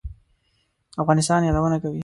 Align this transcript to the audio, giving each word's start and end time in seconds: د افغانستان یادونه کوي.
د 0.93 0.95
افغانستان 1.03 1.39
یادونه 1.43 1.77
کوي. 1.83 1.99